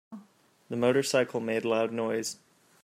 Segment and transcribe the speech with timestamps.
[0.69, 2.39] The motorcycle made loud noise.